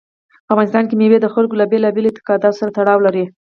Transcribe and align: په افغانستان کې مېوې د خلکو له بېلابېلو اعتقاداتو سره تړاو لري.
په 0.45 0.49
افغانستان 0.53 0.83
کې 0.87 0.95
مېوې 0.99 1.19
د 1.21 1.27
خلکو 1.33 1.59
له 1.61 1.65
بېلابېلو 1.71 2.09
اعتقاداتو 2.09 2.59
سره 2.61 2.73
تړاو 2.77 3.03
لري. 3.05 3.25